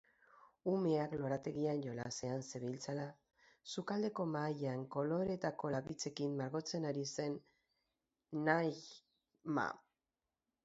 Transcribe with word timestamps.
Umeak 0.69 1.11
lorategian 1.17 1.81
jolasean 1.87 2.39
zebiltzala, 2.45 3.03
sukaldeko 3.75 4.25
mahaian 4.35 4.81
koloreetako 4.95 5.71
lapitzekin 5.75 6.33
margotzen 6.39 6.87
ari 6.93 7.03
zen 7.17 7.35
Najma. 8.49 9.67